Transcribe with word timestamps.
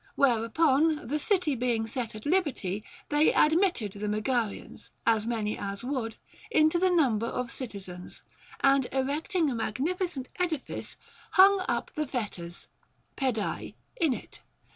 Whereupon, 0.15 1.05
the 1.05 1.19
city 1.19 1.53
being 1.53 1.85
set 1.85 2.15
at 2.15 2.25
liberty, 2.25 2.83
they 3.09 3.31
ad 3.31 3.55
mitted 3.55 3.91
the 3.91 4.07
Megarians 4.07 4.89
(as 5.05 5.27
many 5.27 5.55
as 5.55 5.83
would) 5.83 6.15
into 6.49 6.79
the 6.79 6.89
number 6.89 7.27
of 7.27 7.51
citizens, 7.51 8.23
and 8.61 8.87
erecting 8.91 9.51
a 9.51 9.53
magnificent 9.53 10.27
edifice, 10.39 10.97
hung 11.33 11.63
up 11.69 11.93
the 11.93 12.07
fetters 12.07 12.67
(ρίδαι) 13.17 13.75
in 13.97 14.13
it. 14.15 14.39